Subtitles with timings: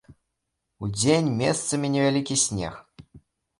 [0.87, 2.73] Удзень месцамі невялікі снег.